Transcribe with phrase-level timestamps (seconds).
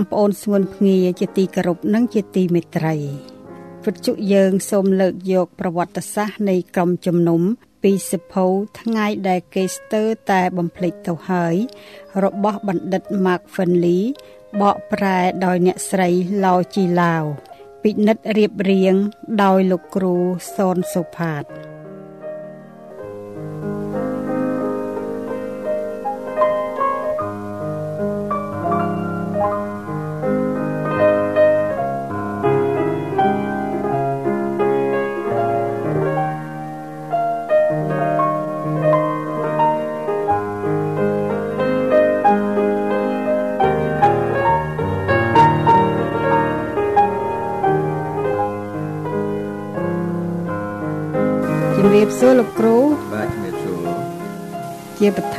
[0.00, 2.94] បងប្អូនស្ងួនភ្ងាជាទីគោរពនិងជាទីមេត្រី
[3.84, 7.40] វិទ្យុយើងសូមលើកយកប្រវត្តិសាស្ត្រនៃក្រុមជំនុំ
[7.82, 8.46] ពីសិភៅ
[8.80, 11.54] ថ្ងៃដែលគេស្ទើរតែបំភ្លេចទៅហើយ
[12.24, 14.02] របស់បណ្ឌិត Mark Finley
[14.60, 16.08] បកប្រែដោយអ្នកស្រី
[16.44, 17.24] ឡោជីឡាវ
[17.82, 18.94] ពិនិត្យរៀបរៀង
[19.42, 20.14] ដោយលោកគ្រូ
[20.56, 21.44] សនសុផាត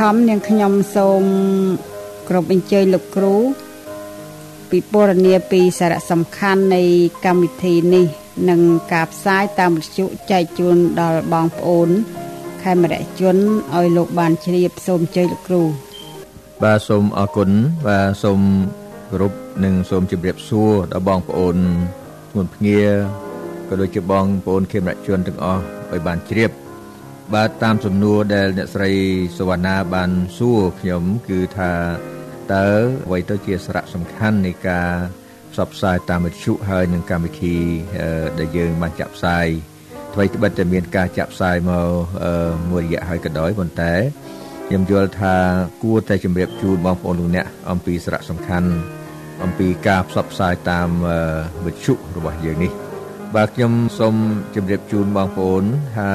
[0.02, 1.24] ជាបឋមនាងខ្ញុំសូម
[2.30, 3.36] គ្រប់អញ្ជើញលោកគ្រូ
[4.72, 6.82] ពិពណ៌នាពីសារៈសំខាន់នៃ
[7.26, 8.06] កម្មវិធីនេះ
[8.50, 8.62] និង
[8.94, 11.90] ការផ្សាយតាមវិទ្យុចែកជូនដល់បងប្អូន
[12.64, 13.36] ខេមរៈជន
[13.76, 15.64] ឲ្យលោកបានជ្រាបសូមអញ្ជើញលោកគ្រូ
[16.64, 17.50] បាទសូមអរគុណ
[17.88, 18.40] បាទសូម
[19.10, 19.34] គោរព
[19.64, 21.58] និងសូមជម្រាបសួរដល់បងប្អូន
[22.30, 22.82] ធ្ងន់ភ្ងា
[23.68, 26.52] ក៏ដូចជាបងប្អូនខេមរៈជនទាំងអស់ឲ្យបានជ្រាប
[27.36, 28.92] បាទតាមសំណួរដែលអ្នកស្រី
[29.38, 31.72] សវណ្ណាបានសួរខ្ញុំគឺថា
[32.54, 32.70] តើ
[33.06, 34.92] អ្វីទៅជាសារៈសំខាន់នៃការ
[35.52, 37.56] ផ្សព្វផ្សាយតាមវិទ្យុហើយនឹងកម្មវិធី
[38.00, 39.48] អឺដែលយើងបានចាក់ផ្សាយ
[40.14, 41.90] អ្វីត្បិតតែមានការចាក់ផ្សាយមក
[42.24, 43.94] អឺមួយរយៈហើយក៏ដោយប៉ុន្តែ
[44.68, 45.36] ខ្ញុំយល់ថា
[45.84, 48.70] គួរតែជម្រាបជូនបងប្អូនលោកអ្នកអំពីសារៈសំខាន់
[49.44, 51.20] អំពីការផ្សព្វផ្សាយតាមអឺ
[51.66, 52.72] វិទ្យុរបស់យើងនេះ
[53.36, 54.16] បាទខ្ញុំសូម
[54.56, 55.64] ជម្រាបជូនបងប្អូន
[55.98, 56.12] ថា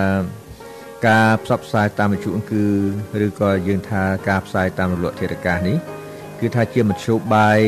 [1.06, 2.64] ការផ្សព្វផ្សាយតាមវិទ្យុគឺ
[3.26, 5.76] ឬក៏យើងថាការផ្សាយតាមរលកធាតុអាកាសនេះ
[6.40, 7.60] គឺថាជាមធ្យោបាយ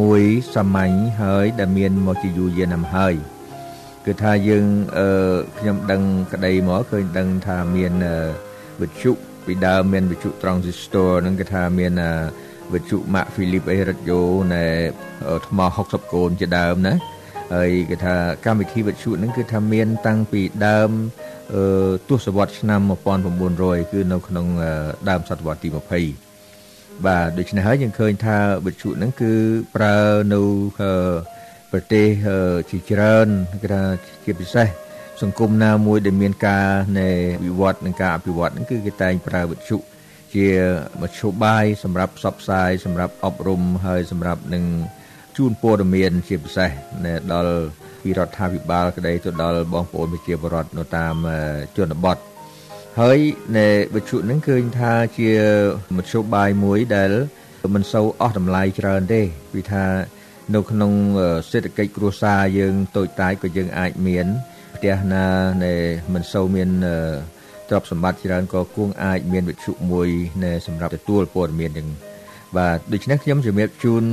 [0.00, 0.22] មួយ
[0.54, 3.14] សាមញ្ញហើយដែលមានមកជាយូរយារណាស់ហើយ
[4.06, 4.66] គឺថាយើង
[4.98, 5.08] អឺ
[5.58, 6.02] ខ្ញុំដឹង
[6.32, 7.92] ក្តីមកឃើញដឹងថាមាន
[8.80, 9.12] វិទ្យុ
[9.46, 11.92] ពីដើមមានវិទ្យុ transistor ហ្នឹងគេថាមាន
[12.72, 14.20] វិទ្យុ Mac Philip អីរ៉ាឌីយ៉ូ
[14.52, 14.66] ណែ
[15.46, 16.94] ថ្ម60កូនជាដើមណា
[17.54, 18.14] ហើយគេថា
[18.44, 20.90] កម្មវិធីវិទ្យុហ្នឹងគឺថាមានតាំងពីដើម
[21.33, 21.33] អឺ
[22.08, 22.80] ទសវត្សរ៍ឆ្នាំ
[23.36, 24.46] 1900គឺនៅក្នុង
[25.08, 29.32] ដើមសតវត្សទី20បាទដូច្នេះហើយយើងឃើញថាវិទ្យុហ្នឹងគឺ
[29.76, 29.96] ប្រើ
[30.34, 30.40] នៅ
[31.72, 32.06] ប្រទេស
[32.70, 33.28] ជាច្រើន
[33.62, 33.82] គេថា
[34.24, 34.68] ជាពិសេស
[35.22, 36.66] សង្គមណាមួយដែលមានការ
[37.00, 37.08] នៃ
[37.44, 39.76] វិវត្តនិងការអភិវឌ្ឍហ្នឹងគឺគេតែងប្រើវិទ្យុ
[40.34, 40.48] ជា
[41.02, 44.64] មធ្យោបាយសម្រាប់ផ្សព្វផ្សាយសម្រាប់អប់រំហើយសម្រាប់នឹង
[45.36, 46.70] ជូនព័ត៌មានជាពិសេស
[47.32, 47.56] ដល់
[48.02, 51.14] ពីរដ្ឋាភិបាលក្តីទៅដល់បងប្អូនប្រជាពលរដ្ឋនៅតាម
[51.76, 52.18] ជនបទ
[53.00, 53.18] ហើយ
[53.56, 55.30] នៅវិទ្យុហ្នឹងឃើញថាជា
[55.96, 57.10] មធ្យោបាយមួយដែល
[57.74, 59.22] មិនសូវអស់តម្លៃច្រើនទេ
[59.52, 59.84] ពីថា
[60.54, 60.92] នៅក្នុង
[61.50, 64.26] សេដ្ឋកិច្ចគ្រួសារយើងតូចតាចក៏យើងអាចមាន
[64.74, 65.26] ផ្ទះណា
[65.64, 65.72] នៃ
[66.12, 66.70] មិនសូវមាន
[67.68, 70.08] ទ្រព្យសម្បត្តិច្រើនក៏គួងអាចមានវិទ្យុមួយ
[70.44, 71.88] នៅសម្រាប់ទទួលព័ត៌មានយ៉ាង
[72.58, 74.04] បាទដូច្នេះខ្ញុំជំរាបជូន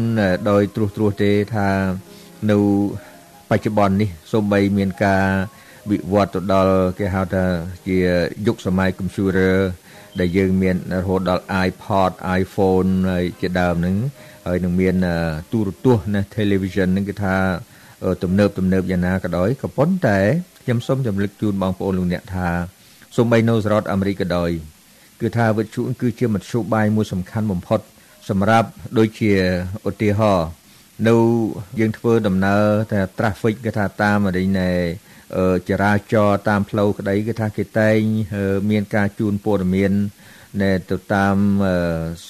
[0.49, 1.67] ដោយត្រួសត្រាសទេថា
[2.51, 2.57] នៅ
[3.49, 5.25] បច្ចុប្បន្ននេះសូម្បីមានការ
[5.91, 7.43] វិវត្តទៅដល់គេហៅថា
[7.87, 7.97] ជា
[8.47, 9.53] យុគសម័យ computer
[10.19, 12.11] ដែលយើងមានរហូតដល់ iPod
[12.41, 13.95] iPhone ហើយជាដើមហ្នឹង
[14.47, 14.95] ហើយនឹងមាន
[15.51, 17.35] ទូរទស្សន៍ណា television ហ្នឹងគឺថា
[18.23, 20.19] ទំនើបទំនើបយ៉ាងណាក៏ដោយក៏ប៉ុន្តែ
[20.63, 22.49] ខ្ញុំសូមចម្លឹកជូនបងប្អូនលោកអ្នកថា
[23.15, 24.51] សូម្បីនៅសហរដ្ឋអាមេរិកក៏ដោយ
[25.21, 27.79] គឺថាវិទ្យុគឺជាមធ្យោបាយមួយសំខាន់បំផុត
[28.31, 29.33] សម្រាប់ដូចជា
[29.89, 30.49] ឧទាហរណ៍
[31.07, 31.15] នៅ
[31.79, 34.71] យើងធ្វើដំណើរតែ traffic គេថាតាមអីណែ
[35.69, 37.97] ចរាចរតាមផ្លូវក្តីគឺថាគេតែង
[38.71, 39.91] មានការជូនព័ត៌មាន
[40.61, 41.37] ណែទៅតាម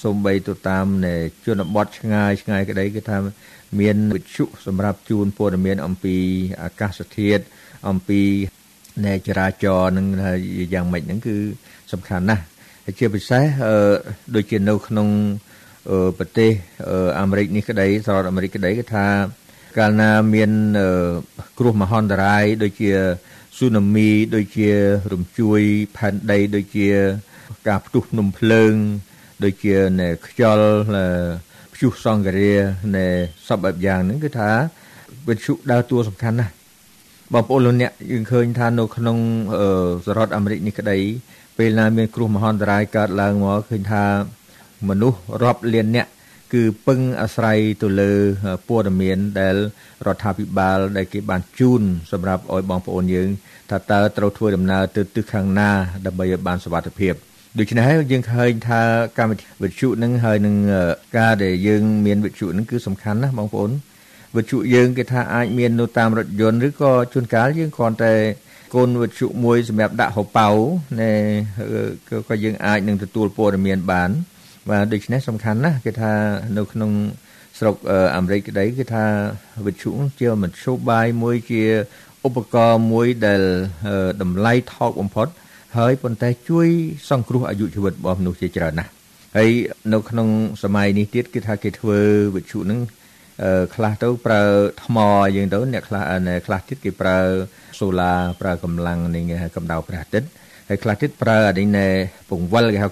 [0.02, 1.16] សំបីទៅតាមណែ
[1.46, 3.18] ជនបទឆ្ងាយឆ្ងាយក្តីគឺថា
[3.80, 6.16] មានវិទ្យុសម្រាប់ជូនព័ត៌មានអំពី
[6.62, 7.42] អាកាសធាតុ
[7.88, 8.20] អំពី
[9.06, 10.06] ណែចរាចរណ៍នឹង
[10.74, 11.36] យ៉ាងម៉េចហ្នឹងគឺ
[11.92, 12.42] សំខាន់ណាស់
[12.84, 13.44] ហើយជាពិសេស
[14.34, 15.08] ដូចជានៅក្នុង
[16.18, 16.50] ប្រទេស
[17.20, 19.06] អាមេរិកនេះក្តីសហរដ្ឋអាមេរិកក្តីគឺថា
[19.78, 20.50] កាលណាមាន
[21.58, 22.92] គ្រោះមហន្តរាយដូចជា
[23.58, 24.68] ស៊ូណាមីដូចជា
[25.12, 25.60] រំជួយ
[25.96, 26.88] ផែនដីដូចជា
[27.68, 28.74] ការផ្ទុះភ្នំភ្លើង
[29.44, 29.74] ដូចជា
[30.26, 30.72] ខ្យល់
[31.74, 32.52] ព្យុះសង្ឃរា
[32.96, 33.06] នៃ
[33.48, 34.50] សពបែបយ៉ាងហ្នឹងគឺថា
[35.28, 36.52] វិទ្យុដើរតួសំខាន់ណាស់
[37.32, 39.18] បងប្អូនលោកអ្នកយើងឃើញថានៅក្នុង
[40.04, 40.98] សហរដ្ឋអាមេរិកនេះក្តី
[41.58, 44.04] ពេលណាមានគ្រោះមហន្តរាយកើតឡើងមកឃើញថា
[44.88, 46.06] មនុស្សរាប់លានអ្នក
[46.54, 48.12] គឺពឹងអាស្រ័យទៅលើ
[48.68, 49.56] ព័ត៌មានដែល
[50.06, 51.82] រដ្ឋាភិបាលដែលគេបានជូន
[52.12, 53.28] សម្រាប់ឲ្យបងប្អូនយើង
[53.70, 55.70] ថាតើត្រូវធ្វើដំណើរទៅទិសខាងណា
[56.06, 57.14] ដើម្បីឲ្យបានសុវត្ថិភាព
[57.58, 58.80] ដូច្នេះហើយយើងឃើញថា
[59.18, 60.54] កម្មវិធីវិទ្យុនឹងហើយនឹង
[61.18, 63.70] ការដែលយើងមានវិទ្យុនឹងគឺសំខាន់ណាស់បងប្អូន
[64.36, 68.14] វិទ្យុយើងគេថាអាចមាននៅតាមរថយន្តឬក៏ជួនកាលយើងគ្រាន់តែ
[68.74, 70.48] កូនវិទ្យុមួយសម្រាប់ដាក់ហូប៉ៅ
[71.00, 71.12] ណែ
[72.28, 74.10] ក៏យើងអាចនឹងទទួលព័ត៌មានបាន
[74.70, 76.12] បាទដូច្នេះសំខាន់ណាស់គេថា
[76.58, 76.90] នៅក្នុង
[77.58, 77.76] ស្រុក
[78.16, 79.04] អាមេរិកក្តីគឺថា
[79.66, 81.62] វិទ្យុជាមធ្យោបាយមួយជា
[82.26, 83.42] ឧបករណ៍មួយដែល
[84.22, 85.28] តម្លៃថោកបំផុត
[85.76, 86.68] ហើយប៉ុន្តែជួយ
[87.10, 88.90] សង្គ្រោះអាយុជីវិតរបស់មនុស្សជាច្រើនណាស់
[89.36, 89.50] ហើយ
[89.92, 90.28] នៅក្នុង
[90.62, 91.98] សម័យនេះទៀតគឺថាគេធ្វើ
[92.34, 92.80] វិទ្យុនឹង
[93.74, 94.42] ខ្លះទៅប្រើ
[94.84, 94.96] ថ្ម
[95.36, 96.04] យើងទៅអ្នកខ្លះ
[96.46, 97.18] ខ្លះទៀតគេប្រើ
[97.78, 99.20] សូឡាប្រើកម្លាំងនៃ
[99.56, 100.28] កម្ដៅព្រះអាទិត្យ
[100.68, 101.90] ហើយខ្លះទៀតប្រើអានេះ
[102.28, 102.90] ពង្វិលគេហៅ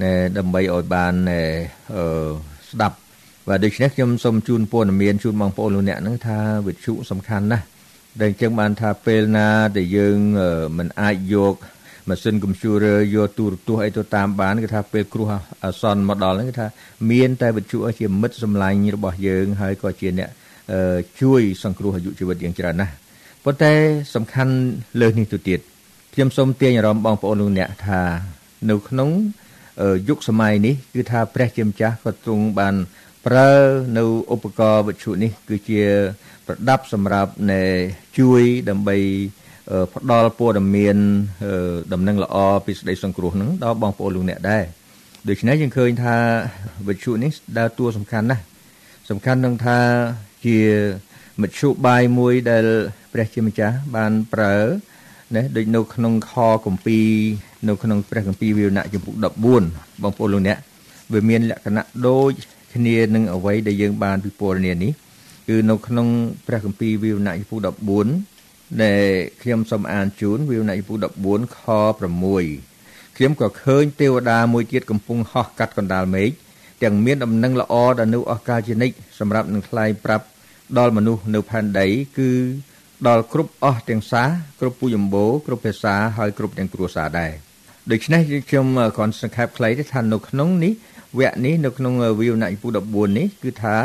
[0.00, 1.14] crank ដើម្បីឲ្យបាន
[1.96, 2.02] អឺ
[2.70, 2.96] ស្ដាប់
[3.48, 7.64] បាទដូច្នេះខ្ញុំសូមជូនព័ត៌មានជូនបងប្អូនលោកអ្នកនឹងថាវិទ្យុសំខាន់ណាស់
[8.20, 10.16] ដែលអញ្ចឹងបានថាពេលណាដែលយើង
[10.78, 11.54] មិនអាចយក
[12.08, 15.26] ម៉ាស៊ីនកុំព្យូទ័រយកទូរទស្សន៍អីទៅតាមបានគឺថាពេលគ្រោះ
[15.64, 16.66] អាសន្នមកដល់ហ្នឹងគឺថា
[17.10, 20.30] មានតែវិទ្យុជាមិត្តសម្លាញ់របស់យើងហើយក៏ជាអ្នក
[21.20, 22.92] ជួយសង្គ្រោះអាយុជីវិតយើងច្រើនណាស់
[23.44, 23.72] ប៉ុន្តែ
[24.14, 24.54] សំខាន់
[25.00, 25.60] លើសនេះទៅទៀត
[26.14, 28.00] ខ្ញុំសូមទាញអារម្មណ៍បងប្អូនលោកអ្នកថា
[28.70, 29.10] នៅក្នុង
[30.08, 32.74] យុគសម័យនេះគឺថាព្រះជាម្ចាស់ក៏ទ្រង់បាន
[33.26, 33.50] ប្រើ
[33.98, 34.04] នៅ
[34.34, 35.82] ឧបករណ៍វិទ្យុនេះ គឺជា
[36.46, 37.62] ប្រដាប់សម្រាប់នៃ
[38.18, 38.96] ជួយដើម្បី
[39.94, 40.96] ផ្ដល់ព័ត៌មាន
[41.92, 42.36] ដំណឹងល្អ
[42.66, 44.64] ពីស្ដីសង្គ្រោះនឹងដល់បងប្អូនលោកអ្នកដែរ
[45.28, 46.16] ដូច្នេះយើងឃើញថា
[46.88, 48.42] វិទ្យុនេះដើរតួសំខាន់ណាស់
[49.10, 49.78] សំខាន់នឹងថា
[50.46, 50.58] ជា
[51.42, 52.64] មធ្យោបាយមួយដែល
[53.12, 54.56] ព្រះជាម្ចាស់បានប្រើ
[55.34, 56.32] ណាដូចនៅក្នុងខ
[56.64, 57.08] គម្ពីរ
[57.66, 59.14] នៅក្នុងព្រះគម្ពីរវិវណៈចំពុក
[59.58, 60.58] 14បងប្អូនលោកអ្នក
[61.12, 62.32] វាមានលក្ខណៈដូច
[62.74, 64.92] គ្នានឹងអ្វីដែលយើងបានពិពណ៌នានេះ
[65.48, 66.08] គឺនៅក្នុង
[66.46, 67.58] ព្រះគម្ពីរវិវណៈចំពុក
[68.20, 69.04] 14ដែល
[69.42, 70.98] ខ្ញុំសូមអានជូនវិវណៈចំពុក
[71.30, 71.60] 14ខ
[72.38, 76.30] 6ខ្ញុំក៏ឃើញទេវតាមួយទៀតកំពុងហោះកាត់កណ្ដាលមេឃ
[76.82, 80.24] ទាំងមានដំណឹងល្អដល់នៅអស់កាលជានិច្ចសម្រាប់នឹងថ្លែងប្រាប់
[80.78, 81.86] ដល់មនុស្សនៅផែនដី
[82.18, 82.30] គឺ
[83.08, 84.24] ដល់គ្រប់អស់ទាំងសា
[84.60, 87.32] គ្រប់ពូជអម្បូរគ្រប់ភាសាហើយគ្រប់ទាំងគ្រួសារដែរ
[87.92, 88.66] ដូច្នេះខ្ញុំ
[88.96, 90.72] គ្រាន់សង្ខេបខ្លីទេថានៅក្នុងនេះ
[91.18, 93.76] វគ្គនេះនៅក្នុងវិវណៈពុ14នេះគឺថា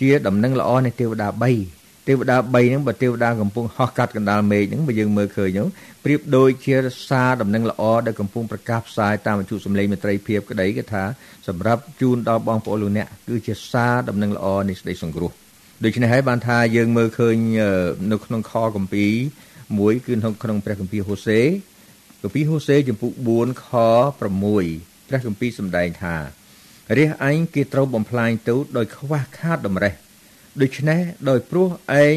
[0.00, 1.28] ជាដំណឹងល្អនៃទេវតា
[1.68, 5.68] 3ទេវតា3ហ្នឹងបើទេវតាកំពុងហោះកាត់កណ្ដាលមេឃហ្នឹងបើយើងមើលឃើញហ្នឹង
[6.04, 6.74] ប្រៀបដូចជា
[7.08, 11.04] សារដំណឹងល្អដែលកំពុងប្រកាសផ្សាយតាមវិទ្យុសំឡេងមេត្រីភាពក្តីគឺថា
[11.48, 15.30] សម្រាប់ជូនដល់បងប្អូនលោកអ្នកគឺជាសារដំណឹងល្អនៃសេចក្តីសង្គ្រោះ
[15.84, 17.36] ដូច្នេះហើយបានថាយើងមើលឃើញ
[18.12, 19.12] នៅក្នុងខគម្ពីរ
[19.78, 21.40] មួយគឺនៅក្នុងព្រះគម្ពីរហូសេ
[22.22, 23.68] គម្ពីរហូសេចំពុក4ខ
[24.02, 26.14] 6ព្រះគម្ពីរសម្ដែងថា
[26.98, 29.94] រះឯងគេត្រូវបំផ្លាញទៅដោយខ្វះខាតតម្រេះ
[30.62, 31.68] ដូច្នេះដោយព្រោះ
[32.04, 32.16] ឯង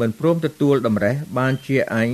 [0.00, 2.10] មិនព្រមទទួលតម្រេះបានជាឯង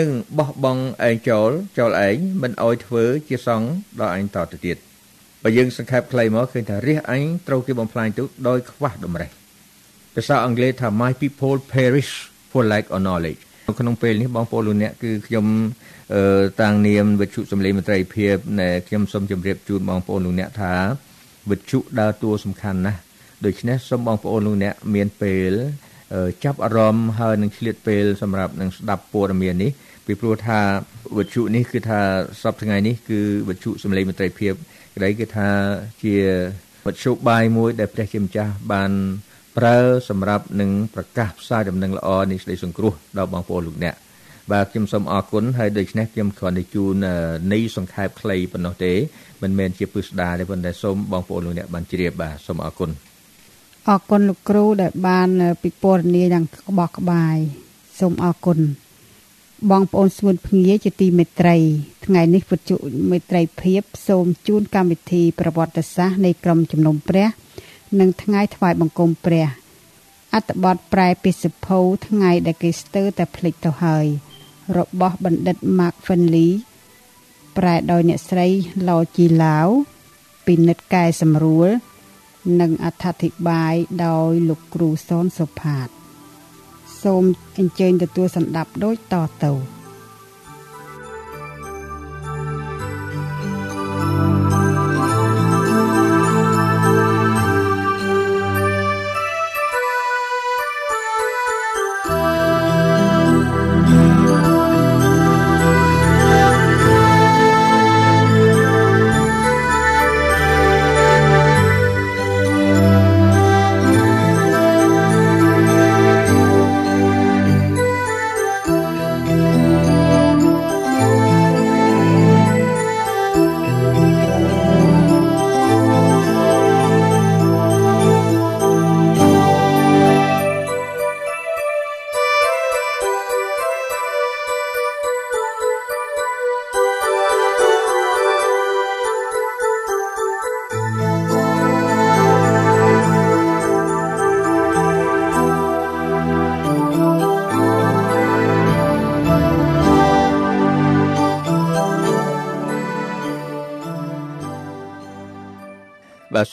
[0.00, 4.76] នឹងបោះបង់ឯងចូលចូលឯងមិនអោយធ្វើជាសង្ឃដល់ឯងតទៅទៀត
[5.42, 9.30] បើយើងសង្ខេបខ្លីមកឃើញថារះឯងត្រូវគេបំផ្លាញទៅដោយខ្វះតម្រេះ
[10.14, 12.12] ភាសាអង់គ្លេសថា my people perish
[12.50, 13.42] for lack of knowledge
[13.80, 15.46] ក្នុងពេលនេះបងប្អូនលោកអ្នកគឺខ្ញុំ
[16.62, 20.74] តាំងនាមវិទ្យុសំឡេងមន្ត្រីភាពនៃខ្ញុំសូមជម្រាបជូនបងប្អូនលោកអ្នកថា
[21.50, 23.00] វិទ្យុដើរតួសំខាន់ណាស់
[23.46, 25.52] ដូច្នេះសូមបងប្អូនលោកអ្នកមានពេល
[26.44, 29.70] ចាប់អារម្មណ៍ហើយនឹងឆ្លៀតពេលសម្រាប់នឹងស្ដាប់ព័ត៌មាននេះ
[30.06, 30.60] ពីព្រោះថា
[31.18, 32.00] វិទ្យុនេះគឺថា
[32.42, 34.52] សប្តាហ៍ថ្ងៃនេះគឺវិទ្យុសំឡេងមន្ត្រីភាព
[34.96, 35.48] ក្តីគឺថា
[36.02, 36.14] ជា
[36.86, 38.90] វិទ្យុបាយមួយដែលព្រះជាម្ចាស់បាន
[39.58, 39.76] ប្រើ
[40.08, 43.94] សម្រាប់នឹងប្រកាសផ្សាយដំណឹងល្អនៃសេចក្តីសង្គ្រោះដល់បងប្អូនលោកអ្នក
[44.50, 47.04] បាទខ្ញុំសូមអរគុណហើយដូច្នេះខ្ញុំគ្រាន់តែជូន
[47.52, 48.92] នៃសង្ខេបខ្លីប៉ុណ្ណោះទេ
[49.42, 52.90] មិនមែនជាពិស្ដារទេប៉ុន្តែសូមបងប្អូនលោកអ្នកបានជ្រាបបាទសូមអរគុណ
[53.88, 55.28] អរគុណលោកគ្រូដែលបាន
[55.62, 57.36] ពិពណ៌នាយ៉ាងក្បោះក្បាយ
[58.00, 58.58] សូមអរគុណ
[59.70, 61.56] បងប្អូនស្ងួនភ្ងាជាទីមេត្រី
[62.06, 62.72] ថ្ងៃនេះពុទ្ធជ
[63.10, 67.28] មេត្រីភាពសូមជូនកម្មវិធីប្រវត្តិសាស្ត្រនៃក្រមជំនុំព្រះ
[68.00, 69.46] និងថ្ងៃថ្វាយបង្គំព្រះ
[70.34, 74.06] អត្តបទប្រែពិសិភៅថ្ងៃដែលគេស្ទើរតែភ្លេចទៅហើយ
[74.78, 76.50] របស់បណ្ឌិត Mark Finley
[77.56, 78.46] ប្រែដោយអ្នកស្រី
[78.88, 79.68] ឡូជីឡាវ
[80.46, 81.68] ពិនិត្យកែសម្រួល
[82.60, 83.74] និងអត្ថាធិប្បាយ
[84.06, 85.88] ដោយលោកគ្រូសនសុផាត
[87.02, 87.22] សូម
[87.58, 89.14] អញ្ជើញទទួលសម្ដាប់ដូចត
[89.44, 89.52] ទៅ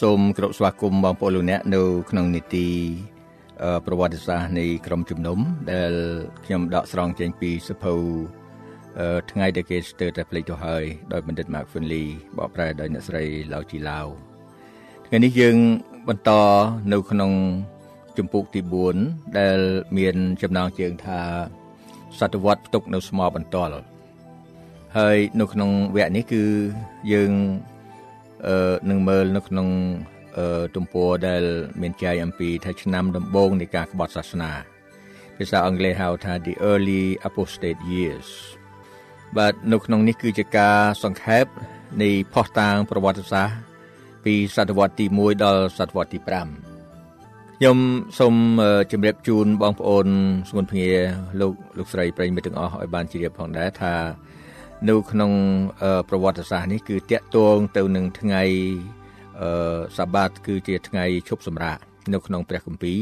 [0.01, 2.67] សូមគោរពស្វាគមន៍បងប្អូនលោកអ្នកនៅក្នុងនីតិ
[3.85, 5.39] ប្រវត្តិសាស្ត្រនៃក្រមជំនុំ
[5.71, 5.93] ដែល
[6.45, 7.93] ខ្ញុំដកស្រង់ចេញពីសភៅ
[9.31, 12.05] ថ្ងៃដែលគេស្ទើរតែភ្លេចទៅហើយដោយបណ្ឌិត Mark Finley
[12.37, 14.07] បកប្រែដោយអ្នកស្រីឡៅជីឡាវ
[15.05, 15.55] ថ្ងៃនេះយើង
[16.07, 16.31] បន្ត
[16.93, 17.31] នៅក្នុង
[18.17, 18.61] ជំពូកទី
[18.99, 19.59] 4ដែល
[19.97, 21.19] មានចំណងជើងថា
[22.19, 23.83] សតវត្សផ្ទុកនៅស្មោបន្ទាល់
[24.97, 26.43] ហើយនៅក្នុងវគ្គនេះគឺ
[27.13, 27.31] យើង
[27.67, 27.68] អឺ
[28.89, 29.67] នឹងមើលនៅក្នុង
[30.37, 31.43] អឺទំព័រដែល
[31.81, 34.51] មានចែកអំពីថាឆ្នាំដំបូងនៃការក្បត់សាសនា
[35.37, 38.29] ភាសាអង់គ្លេសហៅថា the early apostate years
[39.37, 41.45] បាទនៅក្នុងនេះគឺជាការសង្ខេប
[42.01, 43.57] នៃផុសតាងប្រវត្តិសាស្ត្រ
[44.25, 46.29] ពីសតវត្សទី1ដល់សតវត្សទី5
[47.57, 47.77] ខ្ញុំ
[48.19, 48.35] សូម
[48.91, 50.07] ជម្រាបជូនបងប្អូន
[50.49, 50.89] ស្ងួនភ្ងា
[51.39, 53.93] លោកលោកស្រីប្រិយមិត្តទាំងអស់ឲ្យបានជ្រាបផងដែរថា
[54.87, 55.31] នៅក្នុង
[56.09, 58.43] ប្រវត្តិសាស្ត្រនេះគឺតាក់ទងទៅនឹងថ្ងៃ
[59.97, 61.77] សាបាតគឺជាថ្ងៃឈប់សម្រាក
[62.13, 62.99] នៅក្នុងព្រះគម្ពីរ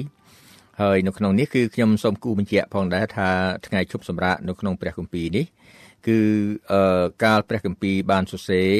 [0.81, 3.29] ហើយនៅក្នុងនេះគឺខ្ញុំសូមគូបញ្ជាក់ផងដែរថា
[3.67, 5.45] ថ្ងៃឈប់សម្រាកនៅក្នុងព្រះគម្ពីរនេះ
[6.07, 6.19] គឺ
[7.23, 8.71] កាលព្រះគម្ពីរបានសរសេរ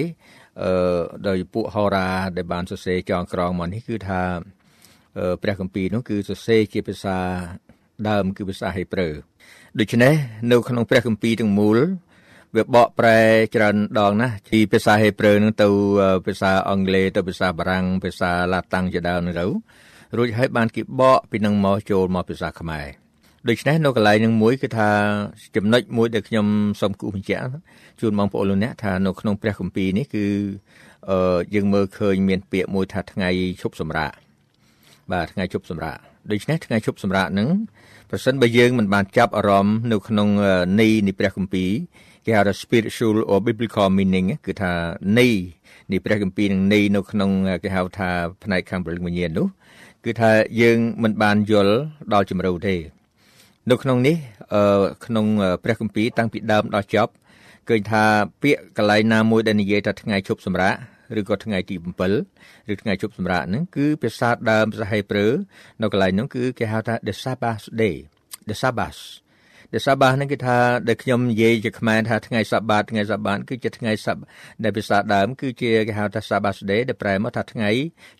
[0.63, 4.22] អឺដោយពួកហោរាដែលបានសរសេរចងក្រងមកនេះគឺថា
[5.44, 7.18] ព្រះគម្ពីរនោះគឺសរសេរជាភាសា
[8.10, 9.10] ដើមគឺភាសាហេប្រឺ
[9.80, 10.13] ដូច្នេះ
[10.51, 11.80] នៅក្នុងព្រះគម្ពីរទាំងមូល
[12.58, 13.20] វាបកប្រែ
[13.56, 15.68] ច្រើនដងណាស់ពីភាសាហេប្រឺនឹងទៅ
[16.26, 19.46] ភាសាអង់គ្លេសទៅភាសាបារាំងភាសាឡាតាំងជាដើមទៅ
[20.18, 22.86] រួចហើយបានគេបកពីនឹងមកចូលមកភាសាខ្មែរ
[23.50, 24.90] ដូច្នេះនៅកន្លែងនឹងមួយគឺថា
[25.56, 26.46] ចំណុចមួយដែលខ្ញុំ
[26.82, 27.44] សូមគូបញ្ជាក់
[28.02, 30.26] ជូនបងប្អូនលោកអ្នកថានៅក្នុងព្រះគម្ពីរនេះគឺ
[31.10, 33.30] អឺយើងមើលឃើញមានពាក្យមួយថាថ្ងៃ
[33.62, 34.12] ឈប់សម្រាក
[35.12, 35.98] បាទថ្ងៃឈប់សម្រាក
[36.32, 37.50] ដូច្នេះថ្ងៃឈប់សម្រាកហ្នឹង
[38.10, 40.28] ប្រសិនបើយើងមិនបានចាប់អារម្មណ៍នៅក្នុង
[40.80, 41.72] ន័យនៃព្រះគម្ពីរ
[42.27, 44.72] គេហៅថា spiritual or biblical meaning គឺថា
[45.17, 45.34] ន័យ
[45.91, 47.31] នៃព្រះគម្ពីរនឹងន័យនៅក្នុង
[47.63, 48.10] គេហៅថា
[48.43, 49.48] ផ្នែកខាងព្រលឹងវិញ្ញាណនោះ
[50.05, 50.31] គឺថា
[50.62, 51.75] យើងមិនបានយល់
[52.13, 52.75] ដល់ជំរៅទេ
[53.69, 54.15] នៅក្នុងនេះ
[55.05, 55.25] ក្នុង
[55.63, 57.12] ព្រះគម្ពីរតាំងពីដើមដល់ចប់
[57.67, 58.03] ឃើញថា
[58.41, 60.74] ពាក្យកន្លែងណាមួយដែលនិយាយថាថ្ងៃឈប់សម្រាក
[61.19, 65.27] ឬក៏ថ្ងៃទី7ឬថ្ងៃជប់សម្រាប់ហ្នឹងគឺភាសាដើមភាសាហេប្រឺ
[65.81, 67.96] នៅកន្លែងហ្នឹងគឺគេហៅថា the sabbath day
[68.50, 69.00] the sabbath
[69.74, 70.58] ដែលសាបាហ្នឹងគឺថា
[70.88, 74.18] ដែលខ្ញុំនិយាយជាខ្មែរថាថ្ងៃសាបាថ្ងៃសាបាគឺជាថ្ងៃសាប
[74.64, 77.70] ដែលភាសាដើមគឺជាគេហៅថា Sabbath day ដែលប្រែមកថាថ្ងៃ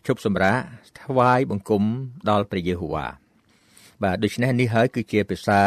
[0.06, 0.58] ជប់សម្រាក
[1.02, 1.82] ថ្វាយបង្គំ
[2.30, 3.06] ដល់ព្រះយេហូវ៉ា
[4.02, 5.60] បាទដូច្នេះនេះហើយគឺជាភាសា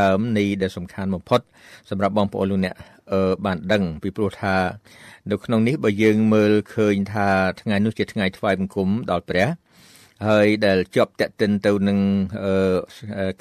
[0.00, 1.40] ដើមនៃដែលសំខាន់បំផុត
[1.90, 2.74] សម្រាប់បងប្អូនលោកអ្នក
[3.12, 4.56] អឺបានដឹងពីព្រោះថា
[5.30, 7.28] នៅក្នុងនេះបើយើងមើលឃើញថា
[7.60, 9.48] ថ្ងៃនោះជាថ្ងៃថ្វាយបង្គំដល់ព្រះ
[10.26, 11.98] ហើយដែលជាប់តេតិនទៅនឹង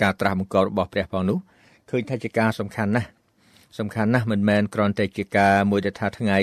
[0.01, 1.37] ការត្រាស់បង្គាប់របស់ព្រះផងនោះ
[1.89, 3.09] ឃើញថាជាការសំខាន់ណាស់
[3.79, 6.39] សំខាន់ណាស់មិនមែនគ្រាន់តែជាការមួយដែលថាថ្ងៃ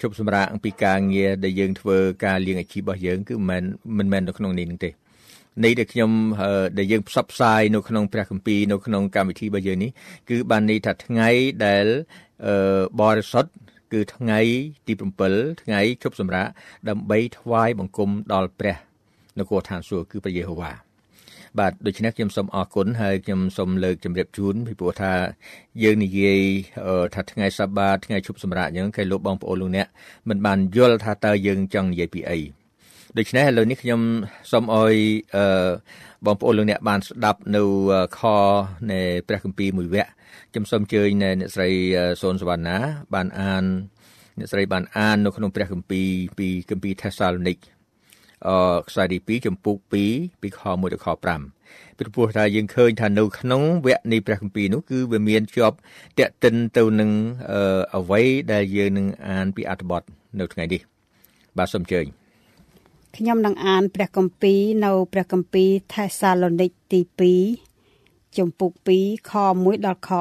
[0.00, 3.64] ជប់សម្រាប់អំពីការងារដែលយើងធ្វើការលៀងអាជីពរបស់យើងគឺមិនមែន
[3.98, 4.90] មិនមែននៅក្នុងនេះនឹងទេ
[5.64, 6.10] នៃដែលខ្ញុំ
[6.78, 9.90] ដែលយើងផ្សព្វផ្សាយនៅក្នុងព្រះគម្ពីរនៅក្នុងកម្មវិធីរបស់យើងនេះ
[10.30, 11.28] គឺបានន័យថាថ្ងៃ
[11.66, 11.86] ដែល
[13.00, 13.50] បរិសុទ្ធ
[13.92, 14.40] គឺថ្ងៃ
[14.86, 14.92] ទី
[15.28, 16.46] 7ថ្ងៃជប់សម្រាក
[16.88, 18.76] ដើម្បីថ្វាយបង្គំដល់ព្រះ
[19.38, 20.89] នគរឋានសួគ៌គឺព្រះយេហូវ៉ា
[21.58, 25.12] បាទដូច្នេះខ្ញុំសូមអរគុណហើយខ្ញុំសូមលើកជម្រាបជូនពីព្រោះថា
[25.82, 26.40] យើងនិយាយ
[27.14, 29.86] ថាថ្ងៃសបាតថ្ងៃជប់សម្រាប់អញ្ចឹងគេលោកបងប្អូនលោកអ្នក
[30.28, 32.38] មិនបានយល់ថាតើយើងចង់និយាយពីអី
[33.18, 34.00] ដូច្នេះឥឡូវនេះខ្ញុំ
[34.52, 34.94] សូមអោយ
[35.36, 35.70] អឺ
[36.26, 37.62] បងប្អូនលោកអ្នកបានស្ដាប់នៅ
[38.18, 38.20] ខ
[38.90, 40.10] នៃព្រះគម្ពីរមួយវគ្គ
[40.52, 41.68] ខ្ញុំសូមអញ្ជើញអ្នកស្រី
[42.22, 42.76] សូនសវណ្ណា
[43.14, 43.64] បានអាន
[44.38, 47.79] អ្នកស្រីបានអាននៅក្នុងព្រះគម្ពីរពីគម្ពីរថេសាឡូនីកអ
[48.88, 49.76] ខ្សែទី2ចំពុក
[50.08, 51.08] 2ពីខ1ដល់ខ
[51.54, 55.76] 5ពីព្រោះថាយើងឃើញថានៅក្នុងវគ្គនៃព្រះគម្ពីរនោះគឺវាមានជាប់
[56.18, 57.10] តេតិនទៅនឹង
[57.96, 60.02] អ្វីដែលយើងនឹងអានពីអត្ថបទ
[60.40, 60.80] នៅថ្ងៃនេះ
[61.58, 62.06] បាទសូមអញ្ជើញ
[63.16, 67.00] ខ្ញុំនឹងអានព្រះគម្ពីរនៅព្រះគម្ពីរថេសាឡូនីកទី
[67.68, 68.70] 2ចំពុក
[69.00, 70.16] 2ខ1ដល់ខ4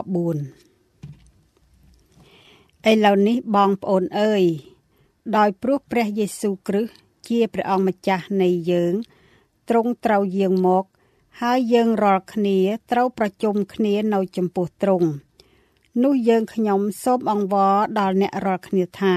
[2.91, 4.43] ឥឡូវនេះបងប្អូនអើយ
[5.37, 8.93] ដោយព្រោះព្រះយេស៊ូវគ្រីស្ទ ជាព្រះអង្គម្ចាស់នៃយើង
[9.69, 10.85] ទ្រង់ត្រូវយាងមក
[11.41, 12.57] ហើយយើងរាល់គ្នា
[12.91, 15.09] ត្រូវប្រជុំគ្នានៅចំពោះទ្រង់
[16.03, 19.15] នោះយើងខ្ញុំសូមអង្វរដល់អ្នករាល់គ្នាថា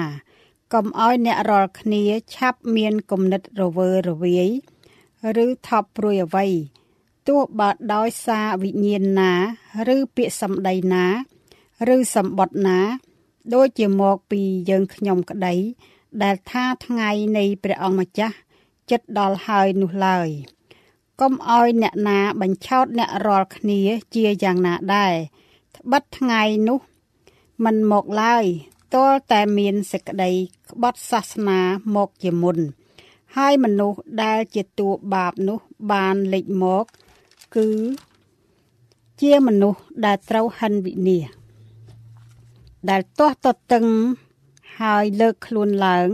[0.73, 2.03] កុំឲ្យអ្នករាល់គ្នា
[2.35, 4.49] ឆាប់មានគំនិតរវើរវាយ
[5.45, 6.47] ឬថប់ព្រួយអ្វី
[7.29, 9.33] ទោះបើដោយសារវិញ្ញាណណា
[9.95, 11.07] ឬពាក្យសម្ដីណា
[11.95, 12.79] ឬសម្បត្តិណា
[13.55, 14.41] ដូចជាមកពី
[14.71, 15.55] យើងខ្ញុំក្តី
[16.23, 18.37] ដែលថាថ្ងៃនៃព្រះអង្គម្ចាស់
[18.91, 20.29] ចិត្តដល់ហើយនោះឡើយ
[21.21, 23.81] កុំឲ្យអ្នកណាបញ្ឆោតអ្នករាល់គ្នា
[24.15, 25.15] ជាយ៉ាងណាដែរ
[25.77, 26.79] ត្បិតថ្ងៃនោះ
[27.65, 28.45] มันមកឡើយ
[28.95, 30.31] ទាល់តែមានសេចក្តី
[30.71, 31.61] ក្បត់សាសនា
[31.97, 32.59] មកជាមុន
[33.37, 35.59] ហើយមនុស្សដែលជាតួបាបនោះ
[35.93, 36.85] បានលេចមក
[37.57, 37.69] គឺ
[39.21, 41.25] ជាមនុស្សដែលត្រូវហិនវិនាស
[42.91, 43.87] ដែលទាស់តតឹង
[44.83, 46.07] ហើយលើកខ្លួនឡើង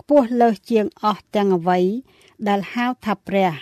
[0.00, 1.80] ខ្ពស់លើសជាងអស់ទាំងអ្វី
[2.48, 3.52] ដែលហៅថាព្រះ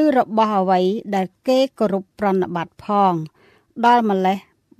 [0.00, 0.80] ឬរបស់អ្វី
[1.14, 3.14] ដែលគេគោរពប្រណិប័តផង
[3.86, 4.38] ដល់ម្លេះ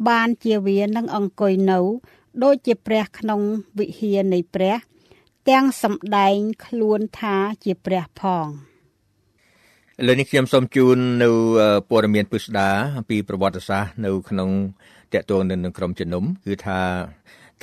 [0.09, 1.79] បានជាវានឹងអង្គុយនៅ
[2.42, 3.40] ដូចជាព្រះក្នុង
[3.79, 4.77] វិហារនៃព្រះ
[5.49, 8.47] ទាំងសំដែងខ្លួនថាជាព្រះផង
[10.01, 11.29] ឥឡូវនេះខ្ញុំសូមជូននៅ
[11.90, 12.68] ព័ត៌មានពិស្ដា
[12.99, 14.51] អំពីប្រវត្តិសាស្ត្រនៅក្នុង
[15.12, 16.81] តកតងនឹងក្រុមជំនុំគឺថា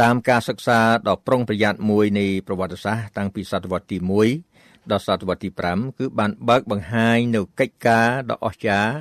[0.01, 3.97] តាមការសិក្សាដ៏ប្រុងប្រយ័ត្នមួយនៃប្រវត្តិសាស្ត្រតាំងពីសតវត្សទី
[4.43, 8.93] 1ដល់សតវត្សទី5គឺបានបើកបង្ហាញនៅកិច្ចការដ៏អស្ចារ្យ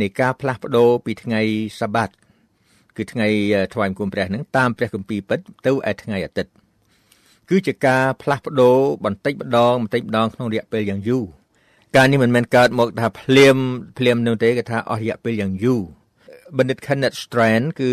[0.00, 1.40] នៃការផ្លាស់ប្ដូរពីថ្ងៃ
[1.80, 2.10] សាបាត
[2.96, 3.28] គឺថ្ងៃ
[3.74, 6.52] ថ្វាយបង្គំព្រះនឹងតាមព្រះគម្ពីរពិតទៅឯថ្ងៃអាទិត្យ
[7.48, 11.24] គឺជាការផ្លាស់ប្ដូរបន្តិចម្ដងបន្តិចម្ដងក្នុងរយៈពេលយ៉ាងយូរ
[11.96, 13.56] ការនេះមិនមែនកើតមកថាភ្លាម
[13.98, 15.82] ភ្លាមនោះទេគេថាអស់រយៈពេលយ៉ាងយូរ
[16.58, 17.90] បណ្ឌិត Kenneth Strand គឺ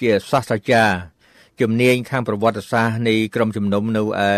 [0.00, 0.96] ជាសាស្ត្រាចារ្យ
[1.60, 4.32] ជំនាញខាងប្រវត្តិសាស្ត្រនៃក្រុមជំនុំនៅឯ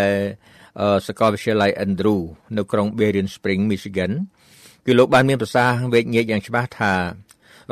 [1.07, 2.20] សាកលវិទ្យាល័យ Andrew
[2.57, 4.12] នៅក្រុង Berrien Springs Michigan
[4.87, 6.94] គឺលោកបានមានប្រសាសន៍វេជ្ជញាក់យ៉ាងច្បាស់ថា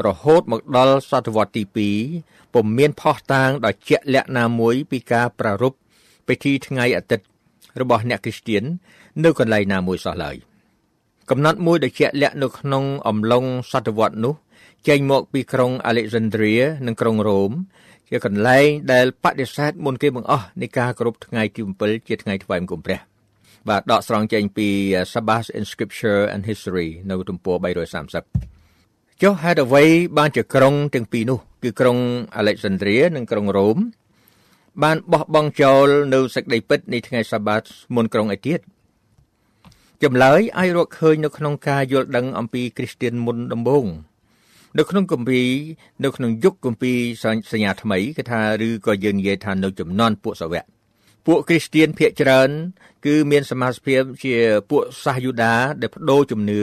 [0.06, 1.62] រហូតមកដល់សតវត្សទី
[2.06, 5.78] 2ពុំមានផុសតាងដ៏ជាក់លាក់ណាមួយពីការប្រារព្ធ
[6.28, 7.26] ពិធីថ្ងៃអាទិត្យ
[7.80, 8.62] របស់អ្នកគ្រីស្ទាន
[9.24, 10.36] នៅកន្លែងណាមួយសោះឡើយ
[11.30, 14.34] កំណត់មួយដែលជាក់លាក់នៅក្នុងអំឡុងសតវត្សនោះ
[14.88, 17.52] ចេញមកពីក្រុង Alexandria និងក្រុងរ៉ូម
[18.10, 22.98] ជាកន្លែងដែលបដិសេធមុនគេបង្អស់នៃការគោរពថ្ងៃទី7ជាថ្ងៃថ្វាយបង្គំព្រះ
[23.68, 24.68] បាទដកស្រង់ចេញពី
[25.12, 27.56] Sabbath in Scripture and History នៅទំព័រ
[28.38, 29.84] 330ចុះហេតុអ្វី
[30.18, 31.98] បានជាក្រុងទាំងពីរនោះ គឺក្រុង
[32.40, 33.78] Alexandria និងក្រុងរ៉ូម
[34.82, 37.62] បានបោះបង់ចោលនៅសេចក្តីពិតនៃថ្ងៃសាបាត
[37.94, 38.60] មុនក្រុងឯទៀត
[40.02, 43.86] ចម្លើយអាចរកឃើញនៅក្នុងការយល់ដឹងអំពីគ្រីស្ទានមុនដំបូង
[44.78, 45.48] នៅក្នុងគម្ពីរ
[46.04, 46.98] នៅក្នុងយុគគម្ពីរ
[47.52, 50.64] សញ្ញាថ្មីគឺថាឬក៏យើងនិយាយថានៅចំនួនពួកសាវក
[51.26, 52.48] ពួកគ្រីស្ទៀនភាគច្រើន
[53.06, 54.36] គឺមានសមាជិកជា
[54.70, 56.62] ពួកសាសយូដាដែលបដូរជំនឿ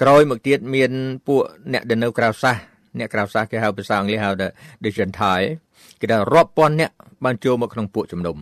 [0.00, 0.90] ក្រោយមកទៀតមាន
[1.26, 2.56] ពួកអ្នកដែលនៅក្រៅសាស
[2.98, 4.48] អ្នកក្រៅសាសគេហៅភាសាអង់គ្លេសហៅថា
[4.82, 5.48] the gentile
[6.00, 6.90] គេថារាប់ពាន់អ្នក
[7.24, 8.36] បានចូលមកក្នុងពួកជំនុំ